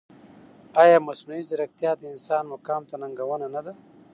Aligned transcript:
ایا 0.81 0.97
مصنوعي 1.07 1.43
ځیرکتیا 1.49 1.91
د 1.97 2.01
انسان 2.13 2.43
مقام 2.53 2.81
ته 2.89 2.95
ننګونه 3.01 3.47
نه 3.55 3.61
ده؟ 3.65 3.73